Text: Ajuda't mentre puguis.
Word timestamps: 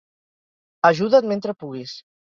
Ajuda't 0.91 1.31
mentre 1.33 1.55
puguis. 1.65 1.95